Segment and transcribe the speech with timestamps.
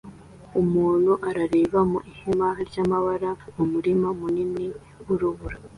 [0.61, 4.65] Umuntu arareba mu ihema ryamabara mumurima munini
[5.05, 5.57] wurubura